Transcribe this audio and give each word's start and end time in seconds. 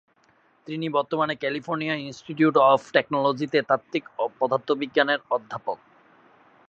তিনি 0.67 0.85
বর্তমানে 0.89 1.33
California 1.35 1.95
Institute 2.01 2.55
of 2.67 2.81
টেকনোলজিতে 2.91 3.59
তাত্ত্বিক 3.61 4.03
পদার্থবিজ্ঞানের 4.39 5.19
অধ্যাপক। 5.29 5.77